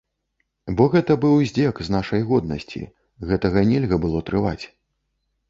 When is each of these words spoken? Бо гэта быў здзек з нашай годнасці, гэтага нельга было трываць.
Бо 0.77 0.87
гэта 0.95 1.17
быў 1.25 1.35
здзек 1.51 1.81
з 1.89 1.95
нашай 1.97 2.21
годнасці, 2.31 2.81
гэтага 3.33 3.65
нельга 3.75 3.95
было 4.09 4.25
трываць. 4.33 4.61